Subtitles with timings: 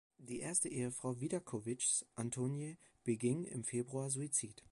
[0.17, 4.59] Die erste Ehefrau Widakowich’s, Antonie, beging im Februar Suizid.